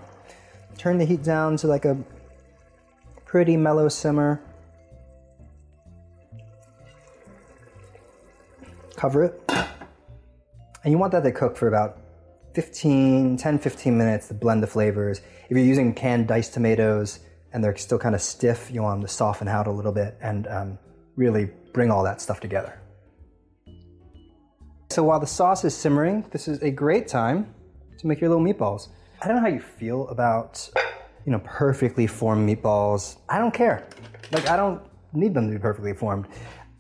[0.78, 1.98] turn the heat down to like a
[3.26, 4.42] pretty mellow simmer.
[9.00, 9.42] Cover it.
[10.84, 12.00] And you want that to cook for about
[12.54, 15.22] 15, 10, 15 minutes to blend the flavors.
[15.46, 17.22] If you're using canned diced tomatoes
[17.54, 20.18] and they're still kind of stiff, you want them to soften out a little bit
[20.22, 20.80] and um,
[21.16, 22.78] really bring all that stuff together.
[24.90, 27.54] So while the sauce is simmering, this is a great time
[28.00, 28.90] to make your little meatballs.
[29.22, 30.70] I don't know how you feel about,
[31.26, 33.16] you know, perfectly formed meatballs.
[33.30, 33.88] I don't care.
[34.34, 34.82] Like I don't
[35.14, 36.28] need them to be perfectly formed.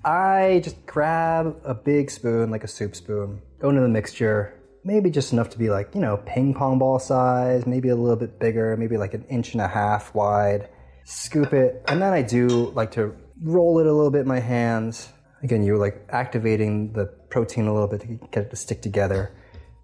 [0.03, 5.09] I just grab a big spoon, like a soup spoon, go into the mixture, maybe
[5.09, 8.39] just enough to be like, you know, ping pong ball size, maybe a little bit
[8.39, 10.69] bigger, maybe like an inch and a half wide.
[11.03, 14.39] Scoop it, and then I do like to roll it a little bit in my
[14.39, 15.09] hands.
[15.43, 19.35] Again, you're like activating the protein a little bit to get it to stick together.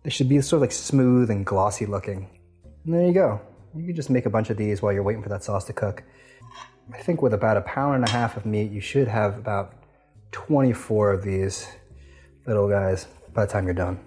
[0.04, 2.30] It should be sort of like smooth and glossy looking.
[2.86, 3.42] And there you go.
[3.76, 5.74] You can just make a bunch of these while you're waiting for that sauce to
[5.74, 6.04] cook.
[6.94, 9.74] I think with about a pound and a half of meat, you should have about
[10.36, 11.66] 24 of these
[12.46, 13.98] little guys by the time you're done.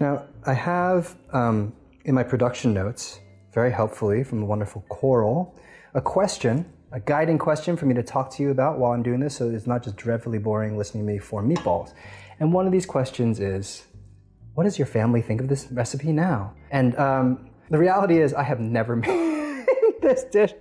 [0.00, 1.74] Now, I have um,
[2.06, 3.20] in my production notes,
[3.52, 5.54] very helpfully from the wonderful Coral,
[5.92, 9.20] a question, a guiding question for me to talk to you about while I'm doing
[9.20, 11.92] this so it's not just dreadfully boring listening to me for meatballs.
[12.40, 13.84] And one of these questions is
[14.54, 16.54] what does your family think of this recipe now?
[16.70, 19.66] And um, the reality is, I have never made
[20.00, 20.54] this dish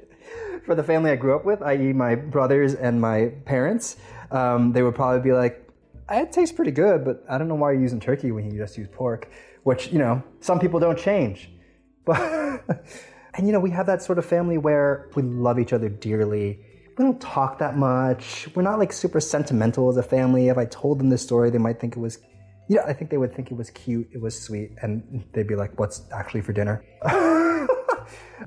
[0.65, 3.95] for the family I grew up with, i.e., my brothers and my parents.
[4.35, 5.67] Um, they would probably be like,
[6.11, 8.77] it tastes pretty good, but I don't know why you're using turkey when you just
[8.77, 9.29] use pork,
[9.63, 11.49] which, you know, some people don't change.
[12.03, 12.63] But,
[13.33, 16.59] and you know, we have that sort of family where we love each other dearly.
[16.97, 18.47] We don't talk that much.
[18.53, 20.49] We're not like super sentimental as a family.
[20.49, 22.19] If I told them this story, they might think it was
[22.67, 25.55] yeah, I think they would think it was cute, it was sweet, and they'd be
[25.55, 26.83] like, "What's actually for dinner?"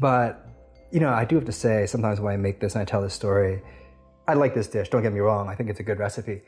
[0.01, 0.45] but
[0.91, 3.03] you know, I do have to say, sometimes when I make this and I tell
[3.03, 3.62] this story,
[4.29, 4.91] I like this dish.
[4.91, 6.43] Don't get me wrong; I think it's a good recipe.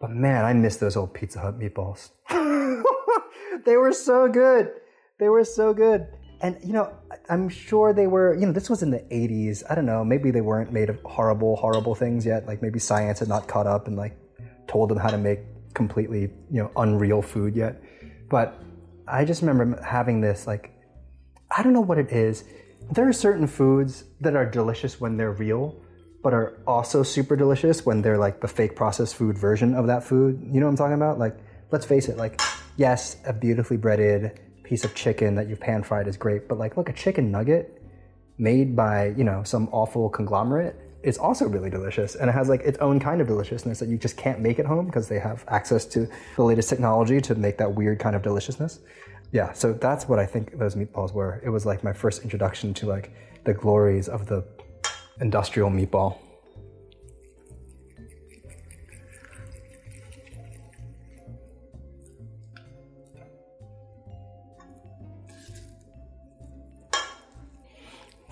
[0.00, 2.10] But man, I miss those old Pizza Hut meatballs.
[3.64, 4.70] they were so good.
[5.18, 6.08] They were so good.
[6.40, 6.92] And you know,
[7.30, 8.34] I'm sure they were.
[8.34, 9.62] You know, this was in the '80s.
[9.70, 10.04] I don't know.
[10.04, 12.46] Maybe they weren't made of horrible, horrible things yet.
[12.46, 14.16] Like maybe science had not caught up and like
[14.66, 15.40] told them how to make
[15.74, 17.80] completely, you know, unreal food yet.
[18.28, 18.60] But
[19.06, 20.72] I just remember having this like,
[21.56, 22.44] I don't know what it is.
[22.90, 25.80] There are certain foods that are delicious when they're real,
[26.22, 30.02] but are also super delicious when they're like the fake processed food version of that
[30.02, 30.40] food.
[30.52, 31.18] You know what I'm talking about?
[31.18, 31.36] Like,
[31.70, 32.16] let's face it.
[32.16, 32.40] Like,
[32.76, 36.76] yes, a beautifully breaded piece of chicken that you've pan fried is great, but like,
[36.76, 37.82] look, a chicken nugget
[38.36, 42.60] made by, you know, some awful conglomerate is also really delicious and it has like
[42.62, 45.44] its own kind of deliciousness that you just can't make at home because they have
[45.48, 48.80] access to the latest technology to make that weird kind of deliciousness.
[49.30, 51.40] Yeah, so that's what I think those meatballs were.
[51.44, 53.12] It was like my first introduction to like
[53.44, 54.42] the glories of the
[55.20, 56.18] industrial meatball.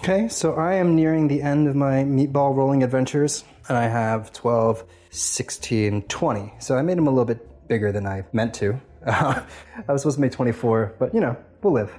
[0.09, 4.33] Okay, so I am nearing the end of my meatball rolling adventures, and I have
[4.33, 6.53] 12, 16, 20.
[6.61, 8.81] So I made them a little bit bigger than I meant to.
[9.05, 9.45] I
[9.89, 11.93] was supposed to make 24, but you know, we'll live.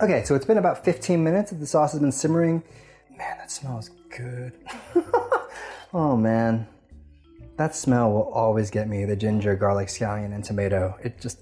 [0.00, 2.62] Okay, so it's been about 15 minutes that the sauce has been simmering.
[3.18, 4.52] Man, that smells good.
[5.92, 6.68] oh man,
[7.56, 10.96] that smell will always get me the ginger, garlic, scallion, and tomato.
[11.02, 11.40] It just,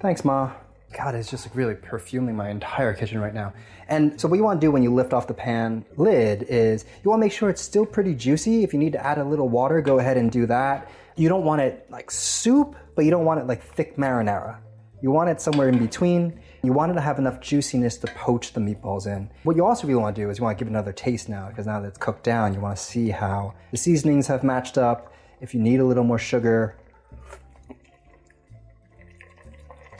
[0.00, 0.52] thanks, Ma.
[0.96, 3.52] God, it's just really perfuming my entire kitchen right now.
[3.88, 6.86] And so what you want to do when you lift off the pan lid is
[7.02, 8.62] you want to make sure it's still pretty juicy.
[8.62, 10.90] If you need to add a little water, go ahead and do that.
[11.16, 14.58] You don't want it like soup, but you don't want it like thick marinara.
[15.02, 16.40] You want it somewhere in between.
[16.64, 19.30] You want it to have enough juiciness to poach the meatballs in.
[19.42, 21.28] What you also really want to do is you want to give it another taste
[21.28, 24.42] now, because now that it's cooked down, you want to see how the seasonings have
[24.42, 25.12] matched up.
[25.42, 26.78] If you need a little more sugar,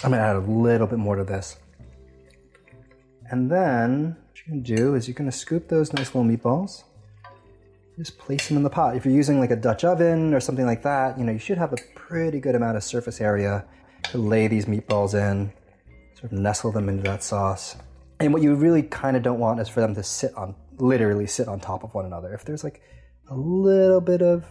[0.02, 1.58] I'm gonna add a little bit more to this.
[3.30, 6.84] And then what you're gonna do is you're gonna scoop those nice little meatballs.
[7.98, 8.96] Just place them in the pot.
[8.96, 11.58] If you're using like a Dutch oven or something like that, you know, you should
[11.58, 13.66] have a pretty good amount of surface area
[14.04, 15.52] to lay these meatballs in
[16.24, 17.76] sort of nestle them into that sauce.
[18.18, 21.26] And what you really kind of don't want is for them to sit on, literally
[21.26, 22.32] sit on top of one another.
[22.32, 22.80] If there's like
[23.28, 24.46] a little bit of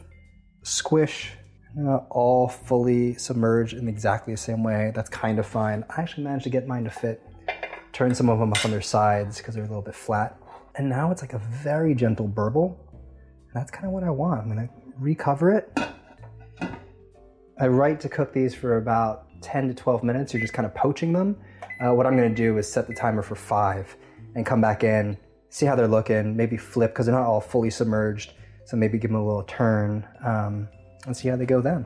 [0.62, 1.32] squish,
[1.76, 5.84] not all fully submerged in exactly the same way, that's kind of fine.
[5.90, 7.24] I actually managed to get mine to fit,
[7.92, 10.38] turn some of them up on their sides because they're a little bit flat.
[10.76, 12.78] And now it's like a very gentle burble.
[12.92, 14.42] And that's kind of what I want.
[14.42, 14.70] I'm gonna
[15.00, 15.76] recover it.
[17.60, 20.34] I write to cook these for about 10 to 12 minutes.
[20.34, 21.38] You're just kind of poaching them
[21.84, 23.96] uh, what I'm going to do is set the timer for five
[24.36, 25.18] and come back in,
[25.50, 28.34] see how they're looking, maybe flip because they're not all fully submerged.
[28.66, 30.70] So maybe give them a little turn um,
[31.06, 31.86] and see how they go then.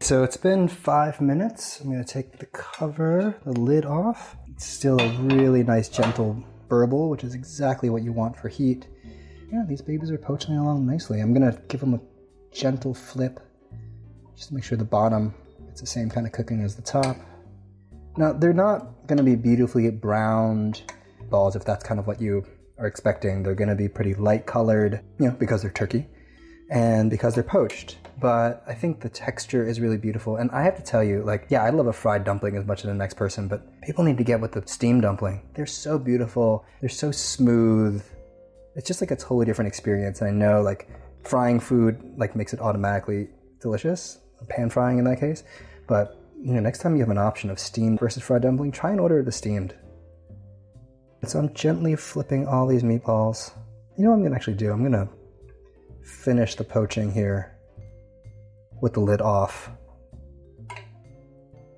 [0.00, 1.80] So it's been five minutes.
[1.80, 4.36] I'm going to take the cover, the lid off.
[4.60, 8.86] Still a really nice, gentle burble, which is exactly what you want for heat.
[9.50, 11.20] Yeah, these babies are poaching along nicely.
[11.20, 12.00] I'm gonna give them a
[12.52, 13.40] gentle flip,
[14.36, 15.34] just to make sure the bottom
[15.64, 17.16] gets the same kind of cooking as the top.
[18.18, 20.82] Now, they're not gonna be beautifully browned
[21.30, 22.44] balls if that's kind of what you
[22.76, 23.42] are expecting.
[23.42, 26.06] They're gonna be pretty light colored, you know, because they're turkey
[26.70, 27.98] and because they're poached.
[28.20, 30.36] But I think the texture is really beautiful.
[30.36, 32.80] And I have to tell you, like, yeah, I love a fried dumpling as much
[32.80, 35.42] as the next person, but people need to get with the steamed dumpling.
[35.54, 38.02] They're so beautiful, they're so smooth.
[38.76, 40.20] It's just like a totally different experience.
[40.20, 40.88] And I know, like,
[41.24, 43.28] frying food, like, makes it automatically
[43.60, 44.18] delicious,
[44.48, 45.42] pan frying in that case.
[45.86, 48.90] But, you know, next time you have an option of steamed versus fried dumpling, try
[48.90, 49.74] and order the steamed.
[51.24, 53.52] So I'm gently flipping all these meatballs.
[53.98, 54.72] You know what I'm gonna actually do?
[54.72, 55.08] I'm gonna
[56.10, 57.56] finish the poaching here
[58.82, 59.70] with the lid off.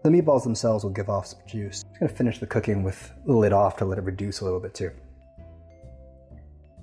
[0.03, 1.85] The meatballs themselves will give off some juice.
[1.87, 4.59] I'm gonna finish the cooking with the lid off to let it reduce a little
[4.59, 4.91] bit too.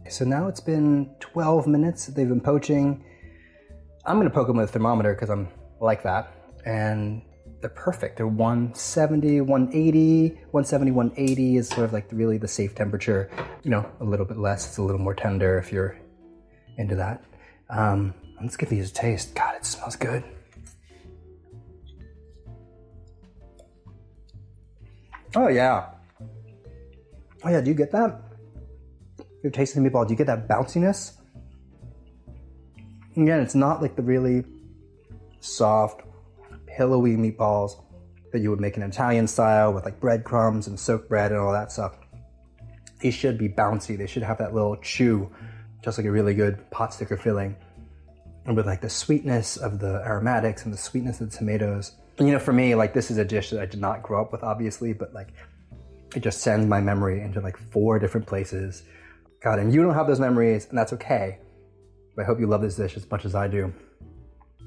[0.08, 3.04] So now it's been 12 minutes that they've been poaching.
[4.06, 5.50] I'm gonna poke them with a thermometer because I'm
[5.82, 6.34] like that.
[6.66, 7.22] And
[7.60, 8.18] they're perfect.
[8.18, 10.30] They're 170, 180.
[10.52, 13.30] 170, 180 is sort of like really the safe temperature.
[13.64, 15.98] You know, a little bit less, it's a little more tender if you're
[16.78, 17.24] into that.
[17.70, 19.36] Um, let's give these a taste.
[19.36, 20.24] God, it smells good.
[25.36, 25.90] Oh yeah.
[27.44, 28.22] Oh yeah, do you get that?
[29.44, 31.14] You're tasting the meatball, do you get that bounciness?
[33.12, 34.44] Again, it's not like the really
[35.40, 36.02] soft,
[36.68, 37.82] pillowy meatballs
[38.32, 41.52] that you would make in Italian style with like breadcrumbs and soaked bread and all
[41.52, 41.98] that stuff.
[43.00, 43.98] These should be bouncy.
[43.98, 45.32] They should have that little chew,
[45.84, 47.56] just like a really good pot sticker filling.
[48.46, 51.94] And with like the sweetness of the aromatics and the sweetness of the tomatoes.
[52.18, 54.22] And you know, for me, like this is a dish that I did not grow
[54.22, 55.34] up with, obviously, but like
[56.16, 58.84] it just sends my memory into like four different places.
[59.42, 61.38] God, and you don't have those memories, and that's okay.
[62.16, 63.74] But I hope you love this dish as much as I do.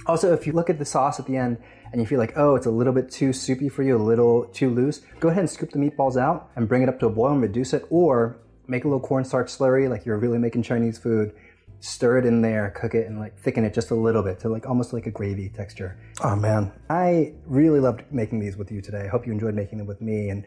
[0.07, 1.59] Also, if you look at the sauce at the end
[1.93, 4.47] and you feel like, oh, it's a little bit too soupy for you, a little
[4.47, 7.11] too loose, go ahead and scoop the meatballs out and bring it up to a
[7.11, 8.39] boil and reduce it, or
[8.73, 11.33] make a little cornstarch slurry like you're really making Chinese food.
[11.81, 14.49] Stir it in there, cook it, and like thicken it just a little bit to
[14.49, 15.99] like almost like a gravy texture.
[16.25, 19.03] Oh man, I really loved making these with you today.
[19.05, 20.45] I hope you enjoyed making them with me and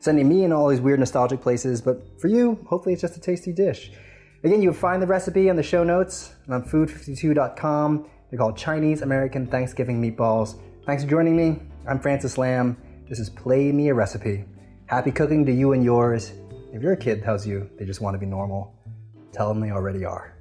[0.00, 1.80] sending me in all these weird nostalgic places.
[1.80, 3.92] But for you, hopefully it's just a tasty dish.
[4.44, 8.08] Again, you will find the recipe on the show notes and on food52.com.
[8.30, 10.60] They're called Chinese American Thanksgiving meatballs.
[10.86, 11.60] Thanks for joining me.
[11.88, 12.76] I'm Francis Lam.
[13.08, 14.44] This is Play Me a Recipe.
[14.86, 16.32] Happy cooking to you and yours.
[16.72, 18.74] If your kid tells you they just want to be normal,
[19.32, 20.35] tell them they already are.